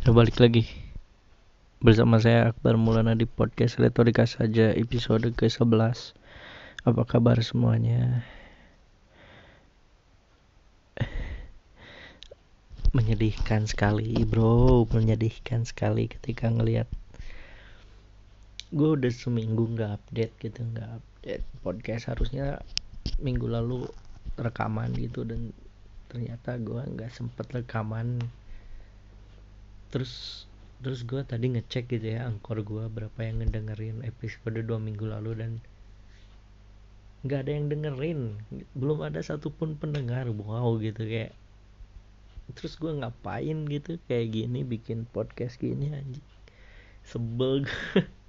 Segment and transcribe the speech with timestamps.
[0.00, 0.64] Balik lagi.
[1.84, 6.16] Bersama saya Akbar Mulana di podcast Retorika saja episode ke-11
[6.88, 8.24] Apa kabar semuanya?
[12.96, 14.88] Menyedihkan sekali bro.
[14.88, 16.88] Menyedihkan sekali ketika ngelihat.
[18.72, 22.08] Gue udah seminggu nggak update gitu nggak update podcast.
[22.08, 22.64] Harusnya
[23.20, 23.84] minggu lalu
[24.40, 25.52] rekaman gitu dan
[26.08, 28.39] ternyata gue nggak sempet rekaman
[29.90, 30.46] terus
[30.80, 35.36] terus gue tadi ngecek gitu ya angkor gue berapa yang ngedengerin episode dua minggu lalu
[35.36, 35.52] dan
[37.20, 38.20] nggak ada yang dengerin.
[38.72, 40.24] Belum ada satupun pendengar.
[40.32, 41.36] Wow gitu kayak.
[42.56, 46.24] Terus gue ngapain gitu kayak gini bikin podcast gini anjing.
[47.04, 47.68] Sebel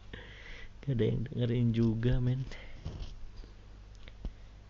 [0.83, 2.43] gak ada yang dengerin juga men.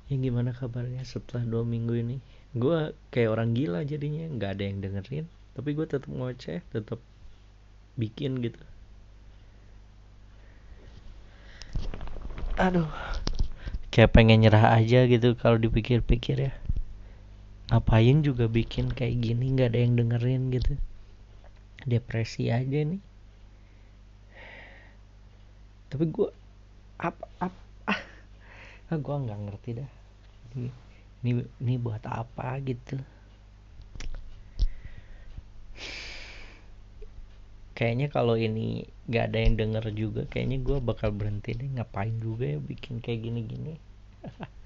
[0.07, 2.17] Yang gimana kabarnya setelah dua minggu ini?
[2.53, 4.29] Gue kayak orang gila jadinya.
[4.29, 6.99] Nggak ada yang dengerin tapi gue tetap ngoceh tetap
[7.99, 8.61] bikin gitu.
[12.55, 12.87] Aduh.
[13.91, 16.53] Kayak pengen nyerah aja gitu kalau dipikir-pikir ya.
[17.67, 20.79] Ngapain juga bikin kayak gini nggak ada yang dengerin gitu.
[21.83, 23.03] Depresi aja nih.
[25.91, 26.29] Tapi gue
[27.01, 27.59] apa apa
[27.91, 28.01] ah,
[28.87, 29.89] ah gue nggak ngerti dah.
[30.55, 30.69] Ini,
[31.27, 32.99] ini ini buat apa gitu
[37.81, 41.65] kayaknya kalau ini gak ada yang denger juga kayaknya gue bakal berhenti deh.
[41.65, 43.81] Ngapain juga ya bikin kayak gini-gini?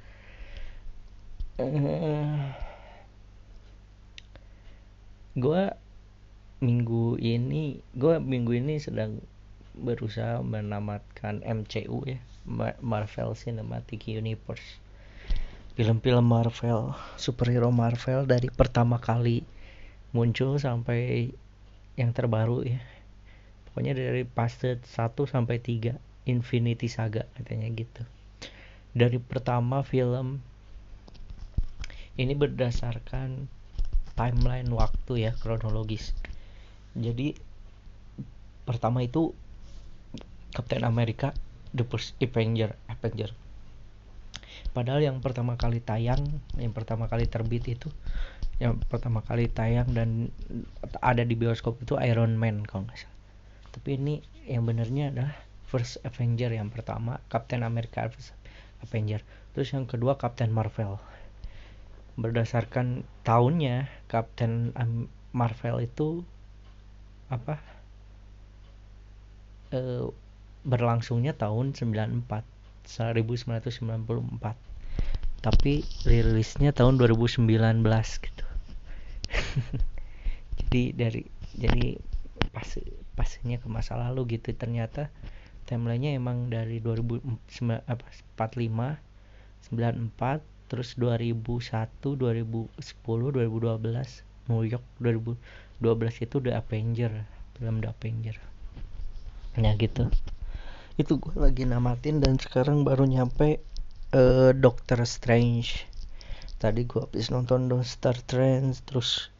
[5.36, 5.64] Gue
[6.60, 9.20] minggu ini gue minggu ini sedang
[9.76, 12.20] berusaha menamatkan MCU ya
[12.80, 14.80] Marvel Cinematic Universe.
[15.76, 19.44] Film-film Marvel superhero Marvel dari pertama kali
[20.16, 21.36] muncul sampai
[22.00, 22.80] yang terbaru ya.
[23.68, 24.88] Pokoknya dari fase 1
[25.28, 26.00] sampai 3
[26.32, 28.08] Infinity Saga katanya gitu.
[28.96, 30.40] Dari pertama film
[32.16, 33.52] ini berdasarkan
[34.16, 36.16] timeline waktu ya kronologis.
[36.96, 37.36] Jadi
[38.64, 39.36] pertama itu
[40.56, 41.36] Captain America
[41.76, 43.36] The First Avenger Avenger.
[44.72, 46.24] Padahal yang pertama kali tayang
[46.56, 47.92] yang pertama kali terbit itu
[48.56, 50.32] yang pertama kali tayang dan
[51.04, 53.20] ada di bioskop itu Iron Man kalau nggak salah.
[53.76, 55.36] Tapi ini yang benernya adalah
[55.68, 58.32] First Avenger yang pertama Captain America First
[58.80, 59.20] Avenger.
[59.52, 60.96] Terus yang kedua Captain Marvel.
[62.16, 64.72] Berdasarkan tahunnya Captain
[65.36, 66.24] Marvel itu
[67.28, 67.60] apa?
[69.76, 70.08] E,
[70.64, 72.24] berlangsungnya tahun 94
[72.88, 74.56] 1994
[75.46, 77.46] tapi rilisnya tahun 2019
[78.26, 78.45] gitu
[80.60, 81.24] jadi dari
[81.56, 82.00] jadi
[82.52, 82.68] pas
[83.16, 85.10] pastinya ke masa lalu gitu ternyata
[85.66, 89.00] timelinenya emang dari 2045 94
[90.70, 98.36] terus 2001 2010 2012 New York 2012 itu The Avenger film The Avenger.
[99.56, 100.12] Ya gitu.
[101.00, 103.64] Itu gue lagi namatin dan sekarang baru nyampe
[104.12, 105.88] uh, Doctor Strange.
[106.60, 109.32] Tadi gue habis nonton Doctor Strange terus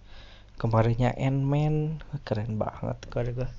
[0.56, 3.50] kemarinnya Ant-Man keren banget kalau gue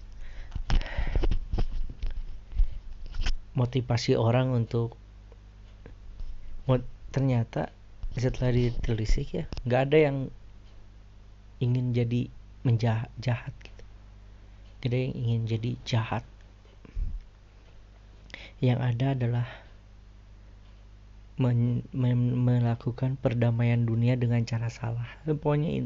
[3.57, 4.97] motivasi orang untuk
[7.17, 7.73] ternyata
[8.13, 10.17] setelah ditelisik ya nggak ada yang
[11.61, 12.29] ingin jadi
[12.67, 13.83] menjahat jahat gitu.
[14.83, 16.25] Gak ada yang ingin jadi jahat.
[18.61, 19.49] Yang ada adalah
[21.37, 25.07] melakukan perdamaian dunia dengan cara salah.
[25.29, 25.85] Pokoknya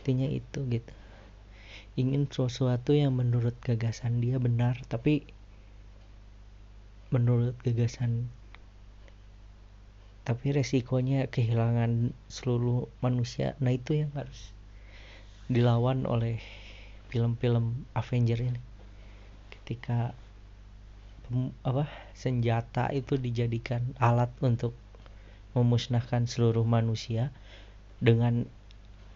[0.00, 0.94] intinya itu gitu.
[2.00, 5.28] Ingin sesuatu yang menurut gagasan dia benar tapi
[7.12, 8.32] menurut gagasan
[10.24, 13.58] tapi resikonya kehilangan seluruh manusia.
[13.60, 14.56] Nah itu yang harus
[15.52, 16.40] dilawan oleh
[17.12, 18.62] film-film Avenger ini.
[19.52, 20.16] Ketika
[21.62, 24.74] apa senjata itu dijadikan alat untuk
[25.54, 27.34] memusnahkan seluruh manusia
[27.98, 28.46] dengan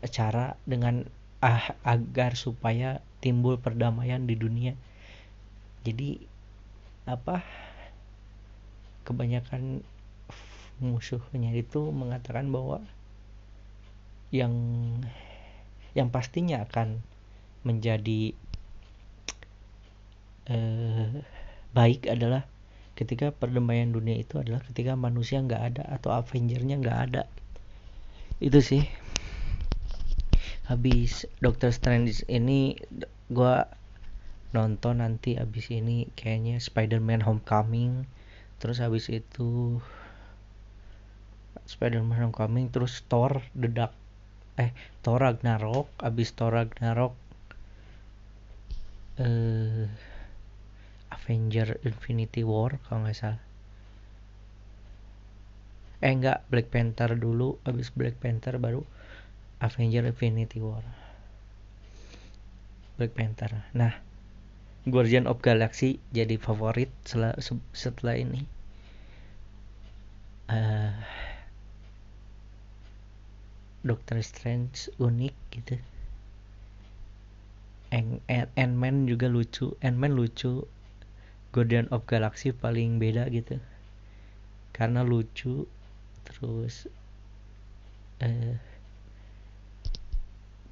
[0.08, 1.06] cara dengan
[1.44, 4.72] ah, agar supaya timbul perdamaian di dunia.
[5.84, 6.20] Jadi
[7.04, 7.44] apa
[9.04, 9.84] kebanyakan
[10.80, 12.80] musuhnya itu mengatakan bahwa
[14.34, 14.52] yang
[15.94, 16.98] yang pastinya akan
[17.62, 18.34] menjadi
[20.50, 21.22] eh,
[21.70, 22.48] baik adalah
[22.94, 27.22] ketika perdamaian dunia itu adalah ketika manusia nggak ada atau Avengernya nggak ada.
[28.42, 28.84] Itu sih
[30.64, 32.80] habis Doctor Strange ini
[33.28, 33.56] gue
[34.56, 38.08] nonton nanti habis ini kayaknya Spider-Man Homecoming.
[38.62, 39.82] Terus habis itu
[41.68, 43.92] Spider-Man Homecoming terus Thor The Dark
[44.56, 44.72] eh
[45.04, 45.90] Thor Ragnarok.
[46.00, 47.12] Habis Thor Ragnarok
[49.20, 49.90] eh
[51.12, 53.42] Avenger Infinity War kalau nggak salah.
[56.00, 57.60] Eh enggak Black Panther dulu.
[57.68, 58.86] Habis Black Panther baru
[59.60, 60.82] Avenger Infinity War.
[62.96, 63.66] Black Panther.
[63.74, 63.94] Nah
[64.84, 67.32] Guardian of Galaxy jadi favorit setelah
[67.72, 68.44] setelah ini.
[70.44, 70.92] Uh,
[73.80, 75.76] Doctor Strange unik gitu.
[78.58, 80.68] Ant-Man juga lucu Ant-Man lucu.
[81.54, 83.56] Guardian of Galaxy paling beda gitu.
[84.76, 85.64] Karena lucu
[86.28, 86.90] terus
[88.20, 88.58] eh,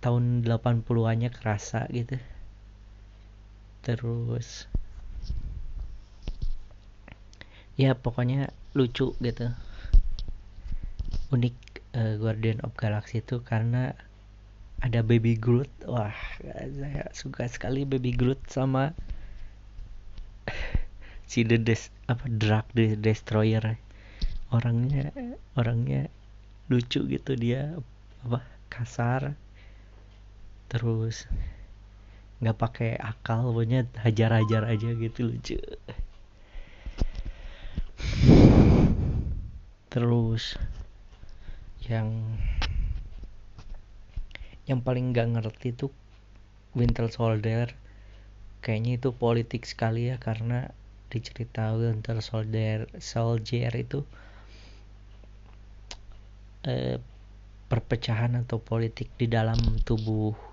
[0.03, 2.19] tahun 80-annya kerasa gitu.
[3.87, 4.67] Terus
[7.79, 9.47] ya pokoknya lucu gitu.
[11.33, 11.57] Unik
[11.95, 13.95] uh, Guardian of Galaxy itu karena
[14.83, 15.71] ada Baby Groot.
[15.87, 18.91] Wah saya suka sekali Baby Groot sama
[21.31, 23.79] si The Des apa Drag the Destroyer.
[24.53, 25.15] Orangnya
[25.57, 26.11] orangnya
[26.69, 27.73] lucu gitu dia
[28.27, 29.39] apa kasar
[30.73, 31.29] terus
[32.41, 35.61] nggak pakai akal pokoknya hajar-hajar aja gitu lucu.
[39.93, 40.57] Terus
[41.85, 42.09] yang
[44.65, 45.93] yang paling nggak ngerti tuh
[46.73, 47.77] Winter Soldier.
[48.65, 50.73] Kayaknya itu politik sekali ya karena
[51.13, 54.09] dicerita Winter Soldier Soldier itu
[56.65, 56.97] eh,
[57.69, 60.52] perpecahan atau politik di dalam tubuh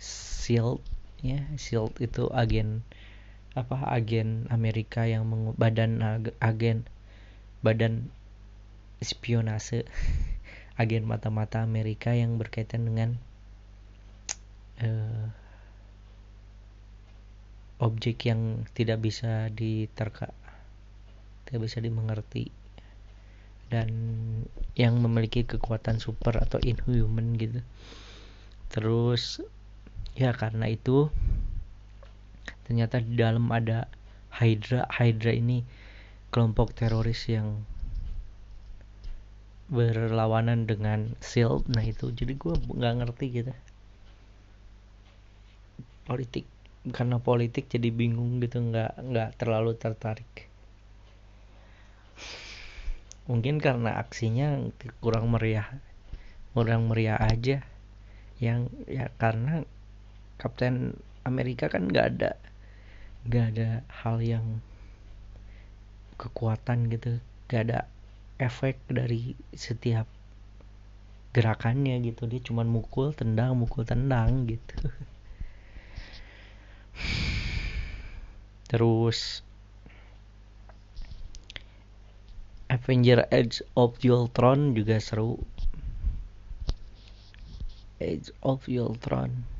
[0.00, 0.80] SHIELD
[1.24, 2.84] ya SHIELD itu agen
[3.56, 6.04] apa agen Amerika yang meng, badan
[6.44, 6.84] agen
[7.64, 8.12] badan
[9.00, 9.84] spionase.
[10.76, 13.16] Agen mata-mata Amerika yang berkaitan dengan
[14.84, 15.32] uh,
[17.80, 20.36] objek yang tidak bisa diterka
[21.48, 22.52] tidak bisa dimengerti.
[23.72, 23.88] Dan
[24.76, 27.64] yang memiliki kekuatan super atau inhuman gitu.
[28.68, 29.40] Terus
[30.16, 31.12] ya karena itu
[32.64, 33.86] ternyata di dalam ada
[34.36, 34.84] Hydra.
[34.92, 35.64] Hydra ini
[36.28, 37.64] kelompok teroris yang
[39.72, 42.12] berlawanan dengan SEAL nah itu.
[42.12, 43.52] Jadi gue nggak ngerti gitu.
[46.04, 46.44] Politik.
[46.92, 48.60] Karena politik jadi bingung gitu.
[48.60, 50.48] Nggak nggak terlalu tertarik.
[53.26, 54.60] Mungkin karena aksinya
[55.00, 55.80] kurang meriah.
[56.52, 57.64] Kurang meriah aja.
[58.36, 59.64] Yang ya karena
[60.36, 62.32] Kapten Amerika kan nggak ada
[63.26, 64.62] nggak ada hal yang
[66.14, 67.18] kekuatan gitu.
[67.50, 67.80] Nggak ada
[68.38, 70.06] efek dari setiap
[71.34, 72.30] gerakannya gitu.
[72.30, 74.76] Dia cuma mukul tendang mukul tendang gitu.
[78.70, 79.42] Terus
[82.70, 85.38] Avenger Age of Ultron juga seru.
[87.98, 89.55] Age of Ultron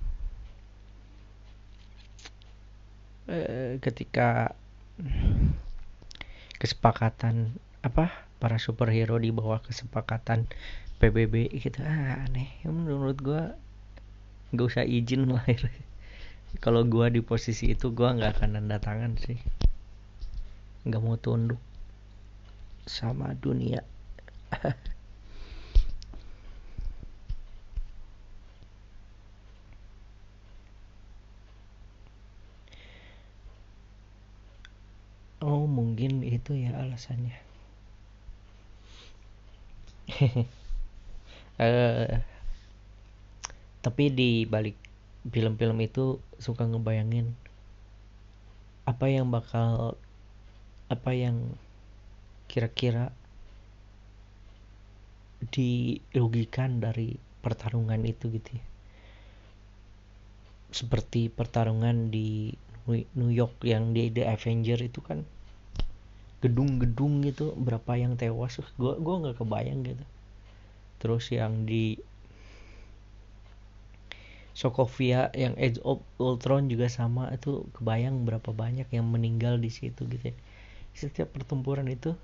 [3.27, 4.55] Eh, ketika
[6.63, 10.47] kesepakatan apa para superhero di bawah kesepakatan
[11.03, 11.83] PBB gitu.
[11.83, 12.55] Ah, aneh.
[12.63, 13.59] Menurut gua
[14.55, 15.59] nggak usah izin lahir
[16.65, 19.43] kalau gua di posisi itu gua nggak akan tanda tangan sih.
[20.87, 21.59] Nggak mau tunduk
[22.87, 23.83] sama dunia
[35.47, 37.39] oh mungkin itu ya alasannya.
[41.63, 42.19] Uh,
[43.87, 44.75] tapi di balik
[45.31, 47.31] film-film itu suka ngebayangin
[48.87, 49.95] apa yang bakal
[50.91, 51.55] apa yang
[52.51, 53.11] kira-kira
[55.51, 58.67] dirugikan dari pertarungan itu gitu ya.
[60.75, 62.51] Seperti pertarungan di
[62.91, 65.27] New York yang di The Avenger itu kan
[66.45, 70.05] gedung-gedung gitu berapa yang tewas gue gue nggak kebayang gitu.
[71.01, 71.97] Terus yang di
[74.57, 80.09] Sokovia yang Age of Ultron juga sama itu kebayang berapa banyak yang meninggal di situ
[80.09, 80.37] gitu ya.
[80.97, 82.17] setiap pertempuran itu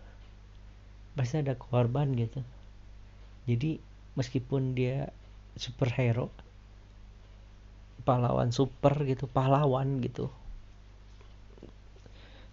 [1.13, 2.41] pasti ada korban gitu.
[3.45, 3.77] Jadi
[4.17, 5.13] meskipun dia
[5.61, 6.33] superhero
[8.09, 10.33] pahlawan super gitu pahlawan gitu.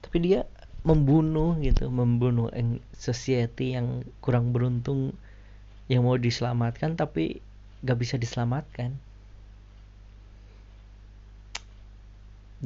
[0.03, 0.43] Tapi dia
[0.89, 2.49] membunuh gitu membunuh
[2.97, 5.13] society yang kurang beruntung
[5.85, 7.45] yang mau diselamatkan tapi
[7.85, 8.97] gak bisa diselamatkan.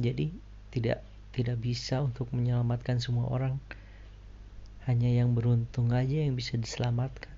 [0.00, 0.32] Jadi
[0.72, 1.04] tidak
[1.36, 3.60] tidak bisa untuk menyelamatkan semua orang.
[4.88, 7.32] Hanya yang beruntung aja yang bisa diselamatkan.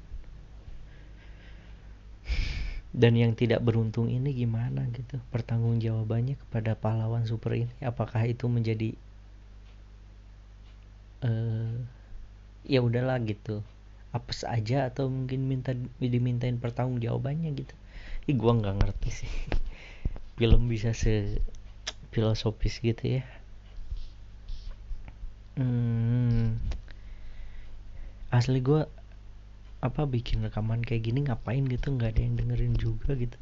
[2.97, 5.21] Dan yang tidak beruntung ini gimana gitu?
[5.35, 8.97] Pertanggungjawabannya kepada pahlawan super ini apakah itu menjadi
[11.27, 11.75] uh,
[12.67, 13.63] ya udahlah gitu.
[14.15, 17.75] Apa saja atau mungkin minta dimintain pertanggungjawabannya gitu.
[18.31, 19.33] Ih, gua nggak ngerti sih.
[20.39, 21.43] Film bisa se
[22.15, 23.25] filosofis gitu ya.
[25.57, 26.61] Hmm,
[28.29, 28.89] asli gua
[29.81, 31.93] apa bikin rekaman kayak gini ngapain gitu?
[31.93, 33.37] Nggak ada yang dengerin juga gitu.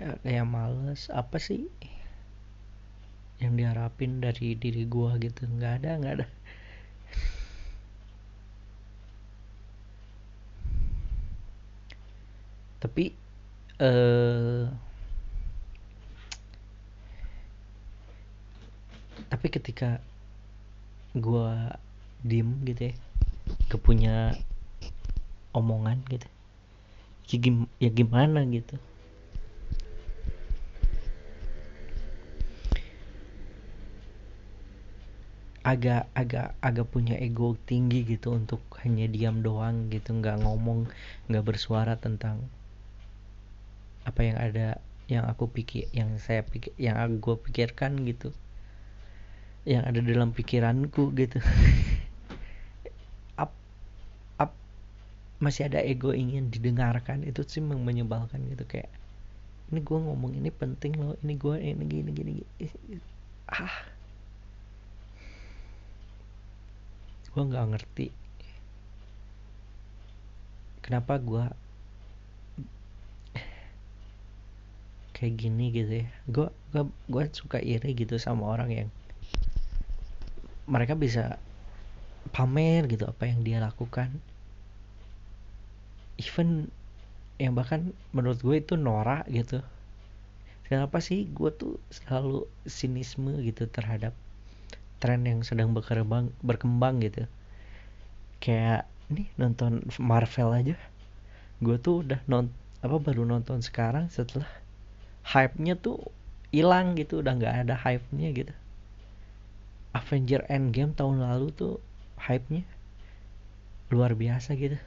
[0.00, 1.10] Ya, kayak males.
[1.12, 1.68] Apa sih
[3.40, 5.48] yang diharapin dari diri gua gitu.
[5.48, 6.26] Nggak ada nggak ada.
[12.80, 13.04] Tapi
[13.80, 14.64] eh
[19.30, 20.00] tapi ketika
[21.16, 21.80] gua
[22.20, 22.94] diem gitu ya
[23.72, 24.36] kepunya
[25.56, 26.28] omongan gitu
[27.30, 27.38] ya,
[27.80, 28.76] ya gimana gitu
[35.60, 40.88] agak agak agak punya ego tinggi gitu untuk hanya diam doang gitu nggak ngomong
[41.28, 42.40] nggak bersuara tentang
[44.08, 48.30] apa yang ada yang aku pikir yang saya pikir yang aku pikirkan gitu.
[49.68, 51.42] Yang ada dalam pikiranku gitu.
[55.40, 58.92] Masih ada ego ingin didengarkan itu sih menyebalkan gitu kayak
[59.72, 63.00] ini gue ngomong ini penting loh ini gue ini gini gini, gini.
[63.48, 63.72] ah
[67.30, 68.06] gue nggak ngerti.
[70.82, 71.44] Kenapa gue
[75.14, 76.08] kayak gini gitu ya?
[76.26, 78.88] Gue gue gue suka iri gitu sama orang yang
[80.64, 81.36] mereka bisa
[82.34, 84.10] pamer gitu apa yang dia lakukan.
[86.18, 86.72] Even
[87.40, 89.62] yang bahkan menurut gue itu norak gitu.
[90.66, 94.14] Kenapa sih gue tuh selalu sinisme gitu terhadap
[95.00, 97.24] tren yang sedang berkembang berkembang gitu.
[98.38, 100.76] Kayak nih nonton Marvel aja.
[101.58, 102.52] Gue tuh udah non
[102.84, 104.48] apa baru nonton sekarang setelah
[105.24, 106.12] hype-nya tuh
[106.52, 107.24] hilang gitu.
[107.24, 108.54] Udah nggak ada hype-nya gitu.
[109.96, 111.82] Avenger Endgame tahun lalu tuh
[112.20, 112.62] hype-nya
[113.90, 114.78] luar biasa gitu.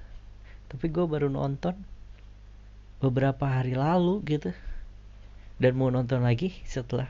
[0.71, 1.75] Tapi gue baru nonton
[3.03, 4.55] beberapa hari lalu gitu.
[5.59, 7.09] Dan mau nonton lagi setelah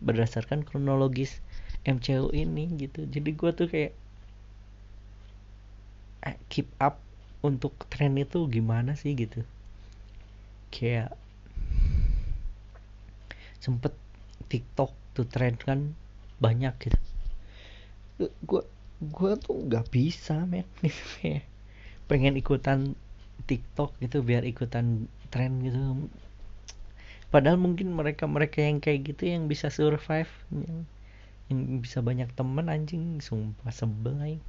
[0.00, 1.44] berdasarkan kronologis
[1.84, 3.08] MCU ini gitu.
[3.08, 3.92] Jadi gue tuh kayak
[6.28, 7.00] eh, keep up
[7.40, 9.16] untuk tren itu gimana sih?
[9.16, 9.40] Gitu.
[10.68, 11.16] Kayak
[13.60, 13.92] sempet
[14.48, 15.96] TikTok tuh tren kan
[16.40, 16.98] banyak gitu.
[18.44, 18.62] Gue
[19.00, 20.68] gue tuh nggak bisa men.
[21.16, 21.48] Kayak
[22.04, 22.92] pengen ikutan
[23.48, 26.10] TikTok gitu biar ikutan tren gitu.
[27.30, 30.84] Padahal mungkin mereka mereka yang kayak gitu yang bisa survive yang,
[31.50, 33.18] yang bisa banyak temen anjing.
[33.18, 34.40] Sumpah sebel aja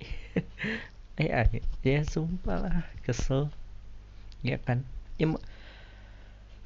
[1.20, 1.44] eh ya,
[1.82, 2.78] ya sumpah lah.
[3.02, 3.50] Kesel.
[4.44, 4.86] Ya kan?
[5.18, 5.32] Ya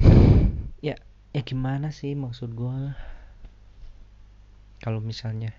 [0.93, 0.95] ya
[1.33, 2.95] ya gimana sih maksud gue
[4.85, 5.57] kalau misalnya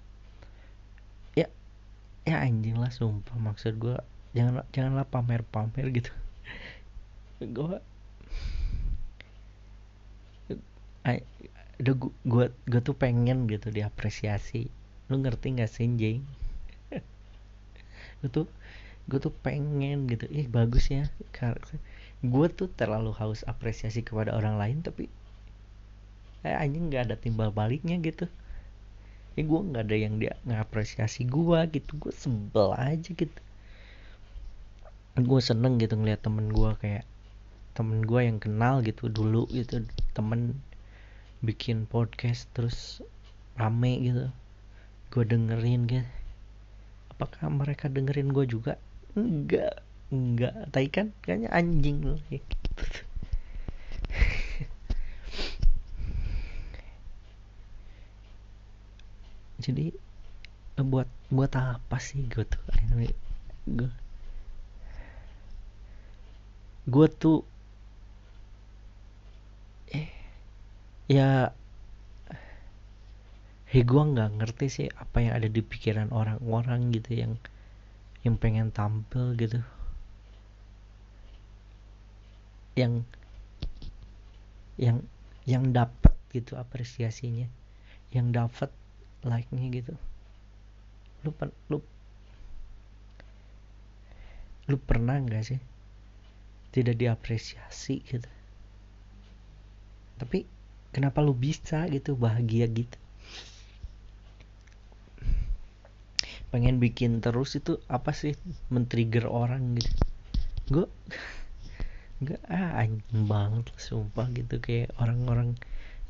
[2.25, 3.93] ya anjing lah sumpah maksud gue
[4.33, 6.11] jangan janganlah pamer-pamer gitu.
[7.55, 7.77] Gue
[11.75, 11.95] udah
[12.71, 14.71] gue tuh pengen gitu diapresiasi.
[15.11, 16.23] Lu ngerti gak sih jeng?
[18.23, 18.47] Gue tuh
[19.21, 20.25] tuh pengen gitu.
[20.31, 21.05] Ih bagus ya.
[22.25, 25.11] Gue tuh terlalu haus apresiasi kepada orang lain tapi
[26.45, 28.25] eh, anjing nggak ada timbal baliknya gitu.
[29.35, 31.91] Ya gue nggak ada yang dia ngapresiasi gue gitu.
[32.01, 33.39] Gue sebel aja gitu.
[35.15, 37.05] Gue seneng gitu ngeliat temen gue kayak
[37.75, 39.83] temen gue yang kenal gitu dulu gitu
[40.15, 40.55] temen
[41.45, 43.05] bikin podcast terus
[43.55, 44.25] rame gitu.
[45.13, 46.09] Gue dengerin gitu.
[47.15, 48.81] Apakah mereka dengerin gue juga?
[49.15, 49.79] Enggak.
[50.11, 50.67] Enggak.
[50.73, 51.07] Tapi kan?
[51.23, 52.43] Kayaknya anjing loh gitu
[59.65, 59.89] jadi
[60.77, 62.61] buat buat apa sih gue tuh?
[63.65, 63.89] Gue
[66.85, 67.41] gue tuh
[71.05, 71.53] ya
[73.69, 77.33] hei gue nggak ngerti sih apa yang ada di pikiran orang-orang gitu yang
[78.25, 79.61] yang pengen tampil gitu.
[82.73, 83.05] Yang
[84.81, 84.97] yang
[85.45, 87.45] yang dapat gitu apresiasinya.
[88.09, 88.69] Yang dapat
[89.21, 89.93] like-nya gitu.
[91.21, 91.29] Lu
[91.69, 91.77] lu
[94.65, 95.61] lu pernah nggak sih
[96.73, 98.29] tidak diapresiasi gitu?
[100.17, 100.54] Tapi
[100.95, 102.95] kenapa lu bisa gitu bahagia gitu?
[106.55, 108.31] Pengen bikin terus itu apa sih?
[108.71, 109.91] Men-trigger orang gitu.
[110.71, 110.87] Gue
[112.23, 114.63] nggak ah anjing banget sumpah gitu.
[114.63, 115.59] Kayak orang-orang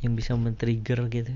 [0.05, 1.33] yang bisa men-trigger gitu.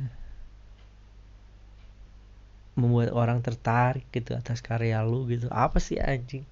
[2.77, 5.49] Membuat orang tertarik gitu atas karya lu gitu.
[5.49, 6.45] Apa sih anjing?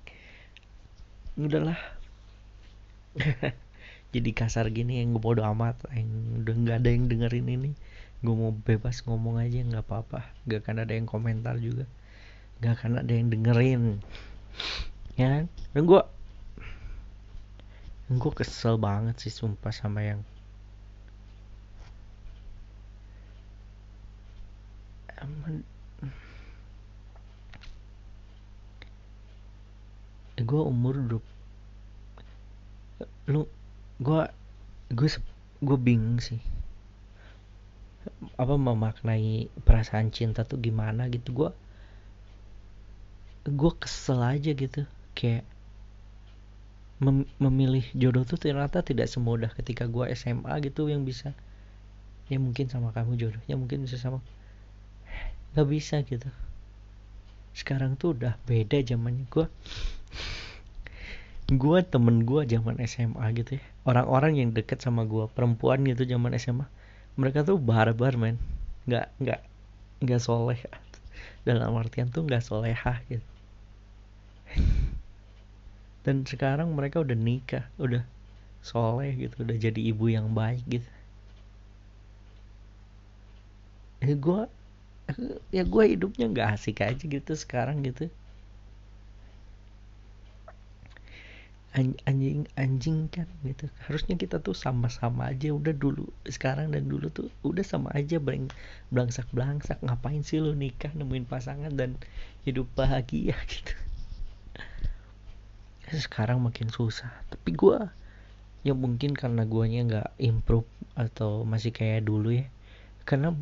[1.38, 1.78] Udahlah
[4.16, 6.08] jadi kasar gini yang gue bodo amat yang
[6.44, 7.72] udah nggak ada yang dengerin ini.
[8.24, 10.24] Gue mau bebas ngomong aja nggak apa-apa.
[10.48, 11.86] Nggak akan ada yang komentar juga.
[12.64, 13.84] Nggak akan ada yang dengerin.
[15.20, 15.46] Ya kan?
[15.76, 16.02] Dan gue
[18.08, 20.24] gue kesel banget sih sumpah sama yang
[30.48, 31.24] gue umur dua
[33.28, 33.44] lu
[33.98, 34.22] gue
[34.94, 35.10] gue
[35.62, 36.42] gue bingung sih.
[38.40, 41.34] Apa memaknai perasaan cinta tuh gimana gitu.
[41.34, 41.50] Gue
[43.48, 44.86] gue kesel aja gitu.
[45.18, 45.44] Kayak
[46.98, 51.38] mem memilih jodoh tuh ternyata tidak semudah ketika gue SMA gitu yang bisa
[52.26, 54.18] ya mungkin sama kamu jodoh ya mungkin bisa sama
[55.54, 56.30] nggak bisa gitu.
[57.54, 59.26] Sekarang tuh udah beda zamannya.
[59.30, 59.46] Gue
[61.48, 63.64] gue temen gue zaman SMA gitu ya.
[63.88, 66.68] Orang-orang yang deket sama gue perempuan gitu zaman SMA
[67.16, 68.36] mereka tuh barbar men.
[68.88, 69.40] Nggak nggak
[70.04, 70.60] nggak soleh.
[71.48, 73.24] Dalam artian tuh nggak solehah gitu.
[76.04, 78.04] Dan sekarang mereka udah nikah udah
[78.64, 80.90] soleh gitu udah jadi ibu yang baik gitu.
[84.04, 84.42] Ya gue
[85.56, 88.12] ya gue hidupnya nggak asik aja gitu sekarang gitu
[91.78, 93.70] anjing anjing kan gitu.
[93.86, 98.50] Harusnya kita tuh sama-sama aja udah dulu sekarang dan dulu tuh udah sama aja bang
[98.90, 101.94] belangsak belangsak ngapain sih lu nikah nemuin pasangan dan
[102.50, 103.74] hidup bahagia gitu.
[105.94, 107.14] Sekarang makin susah.
[107.30, 107.78] Tapi gue
[108.66, 112.50] ya mungkin karena guanya nggak improve atau masih kayak dulu ya.
[113.06, 113.38] Karena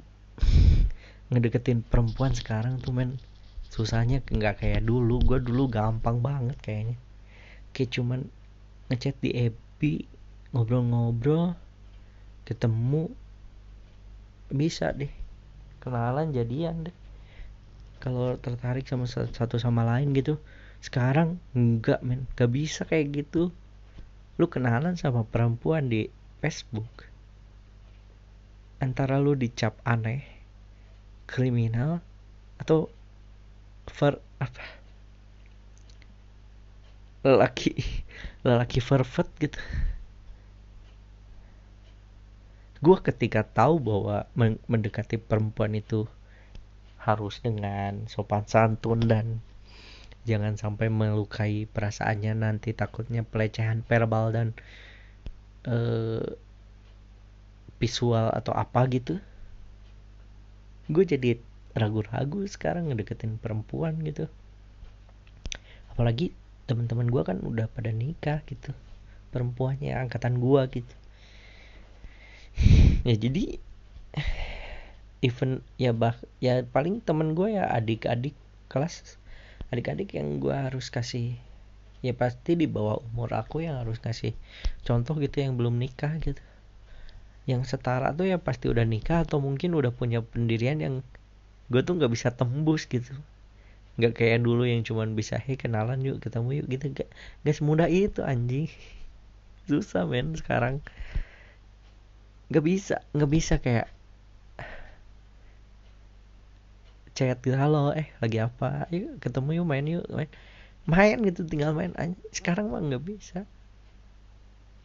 [1.31, 3.15] ngedeketin perempuan sekarang tuh men
[3.71, 5.23] susahnya nggak kayak dulu.
[5.23, 6.99] Gue dulu gampang banget kayaknya
[7.75, 8.31] kayak cuman
[8.87, 10.07] ngechat di FB
[10.55, 11.59] ngobrol-ngobrol
[12.47, 13.11] ketemu
[14.47, 15.11] bisa deh.
[15.83, 16.95] Kenalan jadian deh.
[17.99, 20.39] Kalau tertarik sama satu sama lain gitu
[20.79, 22.23] sekarang enggak men.
[22.39, 23.51] Gak bisa kayak gitu.
[24.39, 26.07] Lu kenalan sama perempuan di
[26.39, 27.11] Facebook.
[28.79, 30.23] Antara lu dicap aneh
[31.25, 31.99] kriminal
[32.61, 32.87] atau
[33.89, 34.84] ver apa
[37.25, 37.73] lelaki
[38.45, 39.57] lelaki pervert gitu.
[42.85, 44.29] Gue ketika tahu bahwa
[44.69, 46.05] mendekati perempuan itu
[47.01, 49.41] harus dengan sopan santun dan
[50.29, 54.53] jangan sampai melukai perasaannya nanti takutnya pelecehan verbal dan
[55.65, 56.21] uh,
[57.81, 59.17] visual atau apa gitu.
[60.85, 61.41] Gue jadi
[61.73, 64.29] ragu-ragu sekarang ngedeketin perempuan gitu.
[65.89, 66.33] Apalagi
[66.65, 68.73] teman-teman gue kan udah pada nikah gitu.
[69.29, 70.95] Perempuannya angkatan gue gitu.
[73.05, 73.61] Ya jadi
[75.21, 78.33] even ya bah ya paling temen gue ya adik-adik
[78.65, 79.21] kelas.
[79.69, 81.37] Adik-adik yang gue harus kasih
[82.01, 84.37] ya pasti di bawah umur aku yang harus kasih
[84.85, 86.41] contoh gitu yang belum nikah gitu.
[87.45, 90.95] Yang setara tuh ya pasti udah nikah atau mungkin udah punya pendirian yang
[91.69, 93.13] gue tuh nggak bisa tembus gitu
[93.95, 96.85] nggak kayak dulu yang cuman bisa hei kenalan yuk ketemu yuk gitu.
[96.91, 97.09] Gak,
[97.47, 98.67] gak semudah itu anjing.
[99.67, 100.83] Susah men sekarang.
[102.51, 103.87] Nggak bisa nggak bisa kayak
[107.15, 108.91] chat gitu halo eh lagi apa?
[108.91, 110.29] Yuk ketemu yuk main yuk main.
[110.85, 111.95] Main gitu tinggal main
[112.35, 113.47] sekarang mah nggak bisa.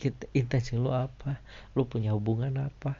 [0.01, 1.43] Kita intensi lu apa?
[1.75, 2.97] Lu punya hubungan apa?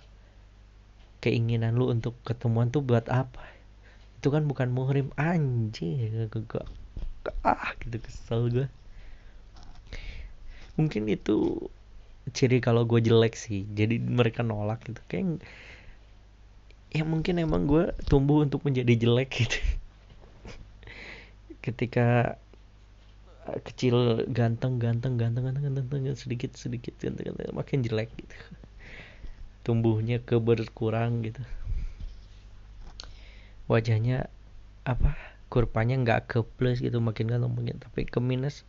[1.23, 3.60] Keinginan lu untuk ketemuan tuh buat apa
[4.21, 5.09] itu kan bukan muhrim.
[5.17, 6.69] Anjing gak
[7.41, 8.67] ah gitu kesel gue
[10.81, 11.69] mungkin itu
[12.33, 13.65] ciri kalau gue jelek sih.
[13.69, 15.01] Jadi mereka nolak gitu.
[15.09, 15.45] Kayak
[16.93, 19.61] ya mungkin emang gue tumbuh untuk menjadi jelek gitu.
[21.65, 22.37] Ketika
[23.67, 28.37] kecil ganteng ganteng ganteng ganteng ganteng, ganteng sedikit sedikit ganteng, ganteng makin jelek gitu.
[29.65, 31.45] Tumbuhnya ke berkurang gitu
[33.71, 34.27] wajahnya
[34.83, 35.15] apa
[35.47, 38.67] kurvanya nggak ke plus gitu makin ganteng makin tapi ke minus.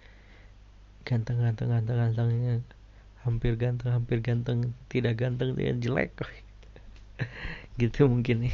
[1.01, 2.61] Ganteng ganteng ganteng gantengnya
[3.25, 6.13] hampir ganteng hampir ganteng tidak ganteng tidak jelek.
[7.81, 8.53] Gitu mungkin.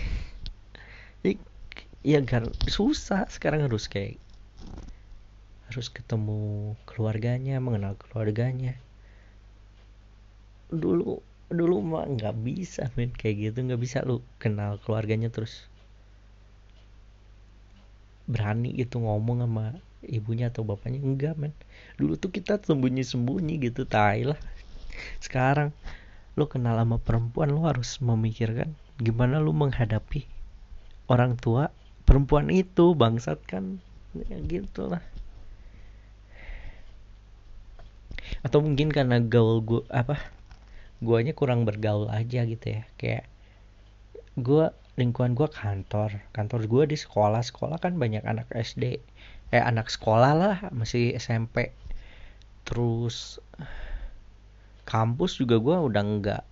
[1.24, 1.36] Nih
[2.08, 4.16] ya kan susah sekarang harus kayak
[5.68, 8.80] harus ketemu keluarganya mengenal keluarganya.
[10.72, 15.68] Dulu dulu mah nggak bisa men kayak gitu nggak bisa lu kenal keluarganya terus
[18.28, 19.66] berani gitu ngomong sama
[20.04, 21.56] ibunya atau bapaknya enggak men.
[21.96, 24.40] Dulu tuh kita sembunyi sembunyi gitu tai lah.
[25.24, 25.72] Sekarang
[26.38, 30.30] lu kenal sama perempuan lu harus memikirkan gimana lu menghadapi
[31.10, 31.74] orang tua
[32.06, 33.82] perempuan itu bangsat kan?
[34.14, 35.02] Ya gitu lah.
[38.44, 40.20] Atau mungkin karena gaul gue apa
[41.00, 42.84] guanya kurang bergaul aja gitu ya.
[43.00, 43.26] Kayak
[44.38, 46.10] gue lingkungan gue kantor.
[46.34, 47.46] Kantor gue di sekolah.
[47.46, 49.00] Sekolah kan banyak anak SD
[49.54, 50.58] eh anak sekolah lah.
[50.74, 51.72] Masih SMP
[52.68, 53.40] terus
[54.84, 56.44] kampus juga gue udah enggak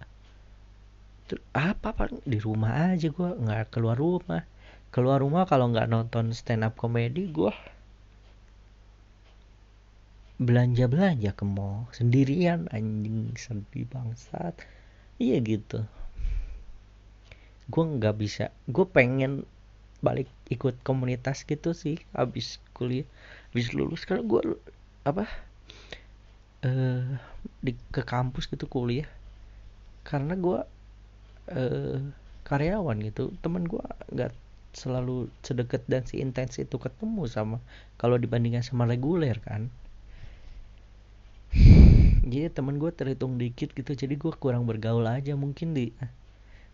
[1.52, 4.46] apa apa di rumah aja gue nggak keluar rumah.
[4.94, 7.52] Keluar rumah kalau nggak nonton stand up komedi gue
[10.38, 12.70] belanja belanja ke mall sendirian.
[12.70, 14.62] Anjing sedih bangsat.
[15.18, 15.82] Iya gitu
[17.70, 18.54] gue nggak bisa.
[18.70, 19.46] Gue pengen
[20.04, 23.08] balik ikut komunitas gitu sih habis kuliah
[23.52, 24.06] habis lulus.
[24.06, 24.42] Karena gue
[25.06, 25.26] apa
[26.66, 27.06] eh
[27.62, 29.10] di ke kampus gitu kuliah.
[30.06, 30.60] Karena gue
[31.50, 32.02] eh
[32.46, 33.34] karyawan gitu.
[33.42, 33.82] Temen gue
[34.14, 34.32] nggak
[34.76, 37.64] selalu sedekat dan si intens itu ketemu sama
[37.96, 39.72] kalau dibandingkan sama reguler kan.
[42.26, 43.94] Jadi temen gue terhitung dikit gitu.
[43.96, 45.96] Jadi gue kurang bergaul aja mungkin di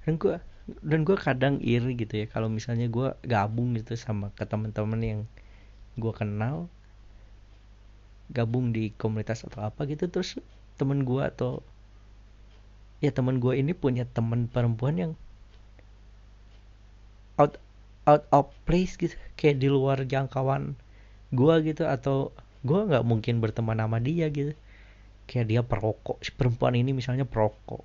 [0.01, 0.41] dan gue
[0.86, 5.21] dan gue kadang iri gitu ya kalau misalnya gue gabung gitu sama ke teman-teman yang
[5.97, 6.69] gue kenal
[8.32, 10.39] gabung di komunitas atau apa gitu terus
[10.80, 11.60] temen gue atau
[13.04, 15.12] ya temen gue ini punya temen perempuan yang
[17.41, 17.58] out
[18.06, 20.78] out of place gitu kayak di luar jangkauan
[21.32, 24.54] gue gitu atau gue nggak mungkin berteman sama dia gitu.
[25.26, 27.82] Kayak dia perokok si perempuan ini misalnya perokok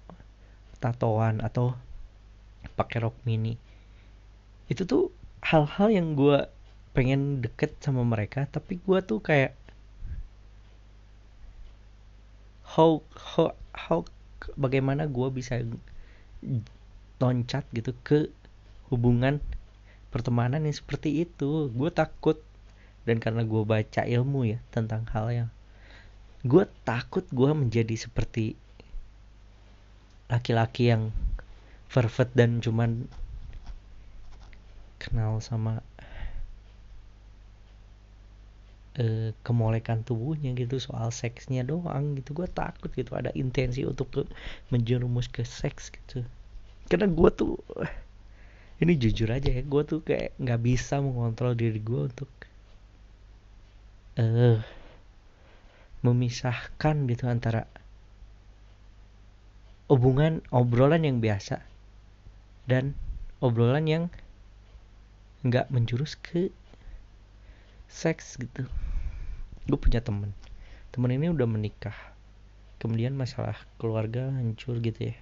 [0.82, 1.72] tatoan atau
[2.76, 3.56] pakai rok mini.
[4.70, 5.10] Itu tuh
[5.42, 6.46] hal-hal yang gue
[6.92, 9.52] pengen deket sama mereka tapi gue tuh kayak
[12.64, 14.00] how how how
[14.56, 15.60] bagaimana gue bisa
[17.20, 18.32] loncat gitu ke
[18.92, 19.40] hubungan
[20.12, 21.68] pertemanan yang seperti itu.
[21.72, 22.40] Gue takut
[23.06, 25.48] dan karena gue baca ilmu ya tentang hal yang
[26.46, 28.58] gue takut gue menjadi seperti
[30.26, 31.14] laki-laki yang
[31.96, 33.08] pervert dan cuman
[35.00, 35.80] kenal sama
[39.00, 42.36] uh, kemolekan tubuhnya gitu soal seksnya doang gitu.
[42.36, 44.22] Gue takut gitu ada intensi untuk ke,
[44.68, 46.20] menjerumus ke seks gitu.
[46.92, 47.56] Karena gue tuh
[48.84, 52.28] ini jujur aja ya gue tuh kayak nggak bisa mengontrol diri gue untuk
[54.20, 54.60] uh,
[56.04, 57.64] memisahkan gitu antara
[59.88, 61.64] hubungan obrolan yang biasa
[62.66, 62.98] dan
[63.38, 64.04] obrolan yang
[65.46, 66.50] nggak menjurus ke
[67.86, 68.66] seks gitu.
[69.70, 70.34] Gue punya temen.
[70.90, 71.94] Temen ini udah menikah.
[72.82, 75.16] Kemudian masalah keluarga hancur gitu ya.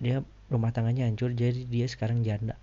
[0.00, 0.16] Dia
[0.48, 2.56] rumah tangganya hancur jadi dia sekarang janda.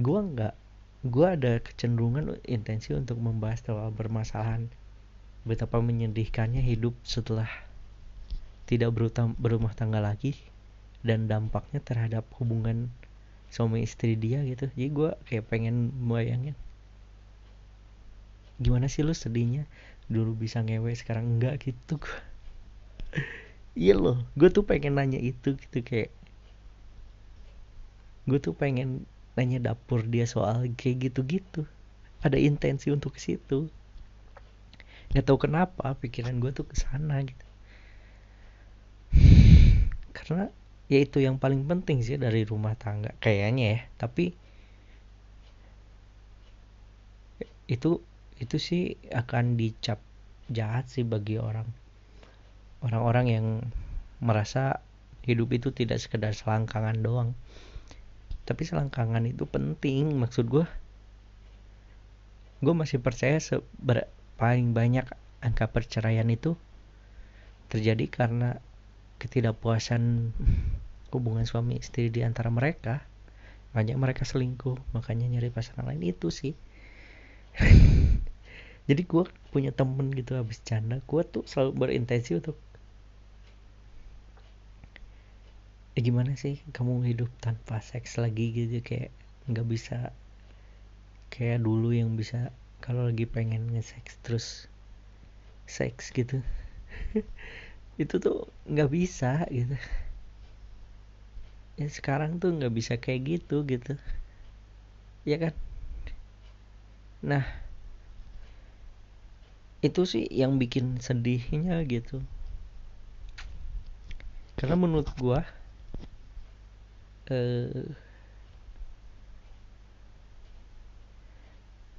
[0.00, 0.56] Gue nggak
[1.04, 4.72] gue ada kecenderungan intensi untuk membahas soal bermasalahan
[5.44, 7.44] betapa menyedihkannya hidup setelah
[8.64, 10.32] tidak berutam, berumah tangga lagi
[11.04, 12.90] dan dampaknya terhadap hubungan
[13.52, 14.72] suami istri dia gitu.
[14.74, 16.56] Jadi gue kayak pengen bayangin.
[18.58, 19.68] Gimana sih lu sedihnya?
[20.08, 21.96] Dulu bisa ngewe sekarang enggak gitu
[23.74, 26.14] iya loh gue tuh pengen nanya itu gitu kayak
[28.24, 31.68] gue tuh pengen nanya dapur dia soal kayak gitu-gitu.
[32.24, 33.68] Ada intensi untuk ke situ.
[35.12, 37.46] Nggak tahu kenapa pikiran gue tuh ke sana gitu.
[40.16, 40.48] Karena
[40.92, 43.80] ya itu yang paling penting sih dari rumah tangga kayaknya ya.
[43.96, 44.34] Tapi
[47.64, 48.04] itu
[48.36, 50.00] itu sih akan dicap
[50.52, 51.66] jahat sih bagi orang.
[52.84, 53.46] Orang-orang yang
[54.20, 54.84] merasa
[55.24, 57.32] hidup itu tidak sekedar selangkangan doang.
[58.44, 60.68] Tapi selangkangan itu penting maksud gue
[62.64, 63.40] gue masih percaya
[64.40, 65.04] paling banyak
[65.44, 66.56] angka perceraian itu
[67.68, 68.60] terjadi karena
[69.22, 70.34] ketidakpuasan
[71.14, 73.06] hubungan suami istri di antara mereka
[73.74, 76.02] banyak mereka selingkuh makanya nyari pasangan lain.
[76.14, 76.54] Itu sih.
[78.88, 82.58] Jadi gue punya temen gitu habis canda gue tuh selalu berintensi untuk
[85.94, 88.50] eh gimana sih kamu hidup tanpa seks lagi?
[88.50, 89.10] Gitu kayak
[89.50, 90.10] nggak bisa
[91.34, 94.46] kayak dulu yang bisa kalau lagi pengen nge-seks terus
[95.66, 96.44] seks gitu
[98.02, 99.76] itu tuh nggak bisa gitu.
[101.80, 103.94] Ya sekarang tuh nggak bisa kayak gitu gitu.
[105.26, 105.54] Ya kan?
[107.24, 107.44] Nah
[109.84, 112.24] itu sih yang bikin sedihnya gitu.
[114.58, 115.44] Karena menurut gua
[117.28, 117.88] eh,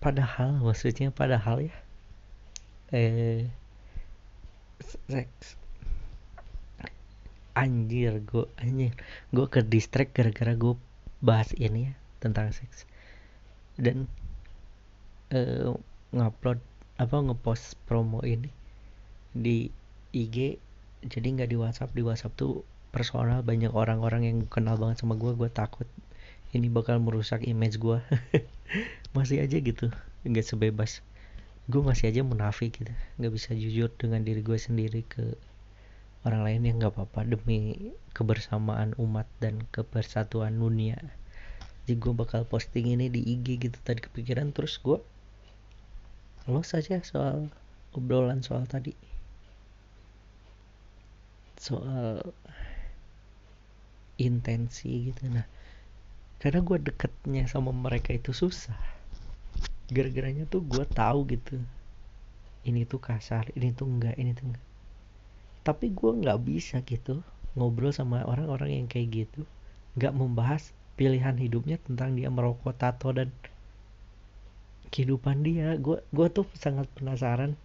[0.02, 1.76] padahal maksudnya padahal ya
[2.94, 3.50] eh
[5.10, 5.58] seks
[7.56, 8.94] anjir gue anjir.
[9.32, 10.76] Gue ke distract gara-gara gue
[11.24, 12.84] bahas ini ya tentang seks.
[13.80, 14.12] Dan
[15.32, 15.74] uh,
[16.12, 16.60] ngupload
[16.96, 18.48] apa ngepost promo ini
[19.36, 19.68] di
[20.16, 20.60] IG
[21.08, 21.96] jadi nggak di WhatsApp.
[21.96, 25.84] Di WhatsApp tuh personal banyak orang-orang yang kenal banget sama gue gue takut
[26.56, 28.00] ini bakal merusak image gue
[29.16, 29.92] masih aja gitu
[30.28, 31.04] nggak sebebas.
[31.66, 32.94] Gue masih aja munafik gitu.
[33.18, 35.36] Nggak bisa jujur dengan diri gue sendiri ke
[36.26, 40.98] orang lain yang nggak apa-apa demi kebersamaan umat dan kebersatuan dunia.
[41.86, 44.50] Jadi gue bakal posting ini di IG gitu tadi kepikiran.
[44.50, 44.98] Terus gue
[46.50, 47.54] lo saja soal
[47.94, 48.98] obrolan soal tadi.
[51.62, 52.26] Soal
[54.18, 55.30] intensi gitu.
[55.30, 55.46] Nah
[56.42, 58.78] karena gue deketnya sama mereka itu susah.
[59.94, 61.62] Gara-garanya tuh gue tahu gitu.
[62.66, 64.65] Ini tuh kasar ini tuh enggak ini tuh enggak
[65.66, 67.26] tapi gue nggak bisa gitu
[67.58, 69.42] ngobrol sama orang-orang yang kayak gitu.
[69.98, 73.34] Nggak membahas pilihan hidupnya tentang dia merokok tato dan
[74.94, 75.74] kehidupan dia.
[75.82, 77.58] Gue gue tuh sangat penasaran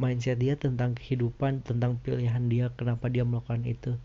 [0.00, 3.96] mindset dia tentang kehidupan tentang pilihan dia kenapa dia melakukan itu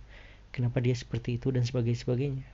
[0.55, 2.47] kenapa dia seperti itu dan sebagainya sebagainya.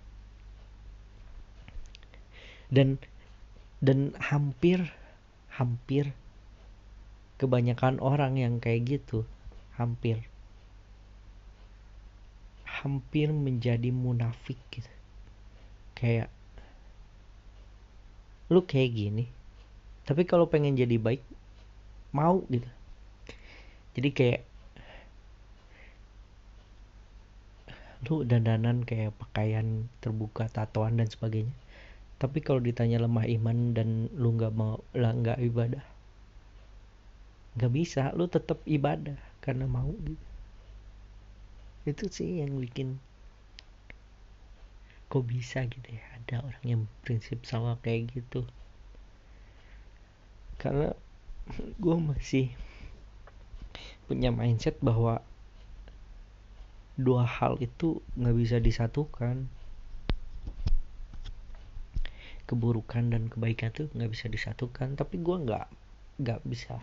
[2.69, 3.01] Dan
[3.81, 4.93] dan hampir
[5.57, 6.13] hampir
[7.41, 9.25] kebanyakan orang yang kayak gitu
[9.77, 10.25] hampir
[12.83, 14.91] hampir menjadi munafik gitu.
[15.97, 16.29] Kayak
[18.47, 19.25] lu kayak gini
[20.07, 21.19] tapi kalau pengen jadi baik
[22.15, 22.69] mau gitu.
[23.97, 24.41] Jadi kayak
[28.05, 31.51] lu dandanan kayak pakaian terbuka tatoan dan sebagainya
[32.17, 35.85] tapi kalau ditanya lemah iman dan lu nggak mau lah nggak ibadah
[37.57, 40.21] nggak bisa lu tetap ibadah karena mau gitu
[41.87, 42.99] itu sih yang bikin
[45.07, 48.43] kok bisa gitu ya ada orang yang prinsip sama kayak gitu.
[50.59, 50.91] Karena
[51.83, 52.51] gue masih
[54.11, 55.23] punya mindset bahwa
[56.99, 59.47] dua hal itu nggak bisa disatukan.
[62.47, 65.67] Keburukan dan kebaikan tuh nggak bisa disatukan tapi gue nggak
[66.19, 66.79] nggak bisa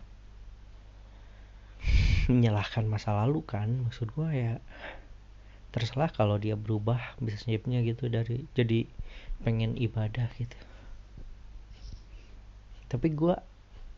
[2.30, 3.88] menyalahkan masa lalu kan?
[3.88, 4.54] Maksud gue ya
[5.74, 8.86] terserah kalau dia berubah bisnisnya gitu dari jadi
[9.42, 10.54] pengen ibadah gitu.
[12.86, 13.34] Tapi gue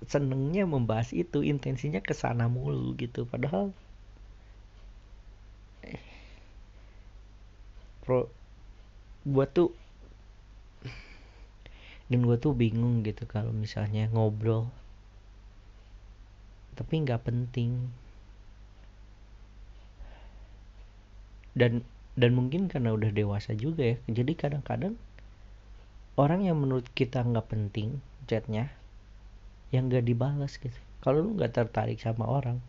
[0.09, 3.29] senengnya membahas itu intensinya ke sana mulu gitu.
[3.29, 3.77] Padahal
[8.07, 8.31] pro
[9.27, 9.71] gue tuh
[12.07, 14.71] dan gue tuh bingung gitu kalau misalnya ngobrol.
[16.79, 17.93] Tapi nggak penting
[21.57, 21.83] dan
[22.15, 24.95] dan mungkin karena udah dewasa juga ya jadi kadang-kadang
[26.21, 28.73] orang yang menurut kita nggak penting chatnya
[29.75, 30.77] yang nggak dibalas gitu.
[31.03, 32.61] Kalau lu nggak tertarik sama orang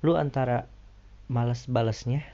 [0.00, 0.64] lu antara
[1.28, 2.24] malas balasnya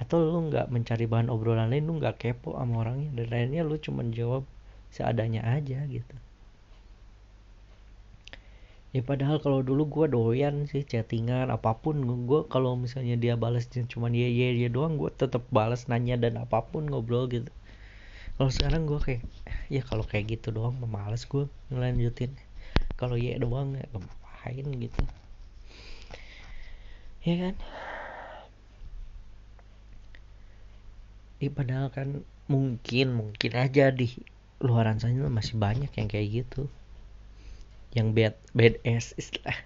[0.00, 3.76] atau lu nggak mencari bahan obrolan lain lu nggak kepo sama orangnya dan lainnya lu
[3.76, 4.48] cuma jawab
[4.88, 6.16] seadanya aja gitu
[8.90, 12.02] ya padahal kalau dulu gue doyan sih chattingan apa pun.
[12.26, 16.38] Gue kalau misalnya dia balas cuma dia ya dia doang gue tetap balas nanya dan
[16.42, 17.50] apa pun ngobrol gitu.
[18.40, 19.22] Kalau sekarang gue kayak
[19.68, 22.34] ya kalau kayak gitu doang memalas gue ngelanjutin.
[22.98, 25.02] Kalau ya doang ya ngapain gitu.
[27.20, 27.54] Ya kan?
[31.40, 34.12] Ya, padahal kan mungkin mungkin aja di
[34.60, 36.68] luaran sana masih banyak yang kayak gitu
[37.96, 39.56] yang bad bad ass istilah.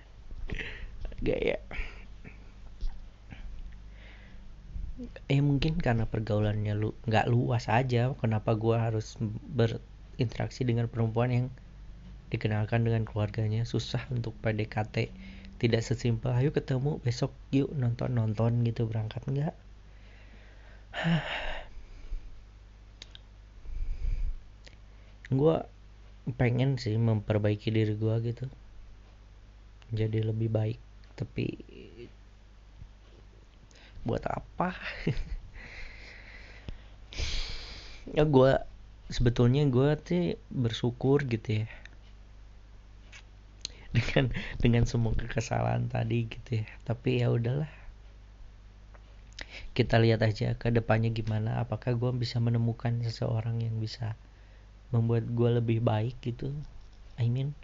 [1.21, 1.61] Gaya.
[5.27, 9.19] Eh mungkin karena pergaulannya lu nggak luas aja kenapa gua harus
[9.51, 11.47] berinteraksi dengan perempuan yang
[12.31, 13.69] dikenalkan dengan keluarganya?
[13.69, 15.13] Susah untuk PDKT
[15.59, 18.87] tidak sesimpel ayo ketemu besok yuk nonton nonton gitu.
[18.89, 19.55] Berangkat nggak?
[25.35, 25.67] Gue
[26.33, 28.49] pengen sih memperbaiki diri gue gitu.
[29.93, 30.81] Jadi lebih baik.
[31.15, 31.45] Tapi
[34.05, 34.73] buat apa?
[38.05, 38.61] Ya gue
[39.09, 41.69] sebetulnya gue tuh bersyukur gitu ya.
[43.97, 44.29] Dengan
[44.61, 46.69] dengan semua kesalahan tadi gitu ya.
[46.85, 47.73] Tapi ya udahlah.
[49.73, 51.65] Kita lihat aja ke depannya gimana.
[51.65, 54.13] Apakah gue bisa menemukan seseorang yang bisa
[54.95, 56.55] membuat gue lebih baik gitu.
[57.19, 57.59] I mean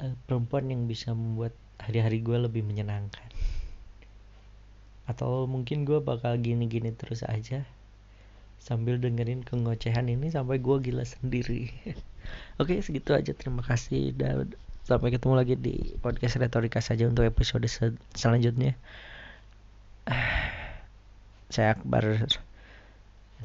[0.00, 3.28] uh, perempuan yang bisa membuat hari-hari gue lebih menyenangkan.
[5.04, 7.68] Atau mungkin gue bakal gini-gini terus aja
[8.64, 11.68] sambil dengerin kengocehan ini sampai gue gila sendiri.
[12.60, 13.36] Oke segitu aja.
[13.36, 14.56] Terima kasih dan
[14.88, 18.72] sampai ketemu lagi di podcast retorika saja untuk episode sel selanjutnya.
[21.52, 22.24] Saya Akbar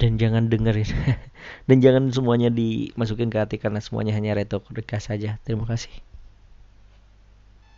[0.00, 0.88] dan jangan dengerin.
[1.68, 5.36] Dan jangan semuanya dimasukin ke hati karena semuanya hanya retorika saja.
[5.44, 6.09] Terima kasih